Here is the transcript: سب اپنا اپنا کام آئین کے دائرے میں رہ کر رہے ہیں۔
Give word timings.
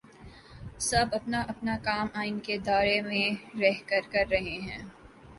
سب 0.79 1.05
اپنا 1.11 1.41
اپنا 1.47 1.75
کام 1.83 2.07
آئین 2.13 2.39
کے 2.39 2.57
دائرے 2.57 2.99
میں 3.01 3.29
رہ 3.59 3.77
کر 4.11 4.25
رہے 4.31 4.57
ہیں۔ 4.61 4.81